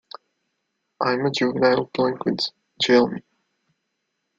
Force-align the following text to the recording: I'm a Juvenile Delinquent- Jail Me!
I'm 0.99 1.27
a 1.27 1.29
Juvenile 1.29 1.91
Delinquent- 1.93 2.53
Jail 2.81 3.07
Me! 3.07 3.21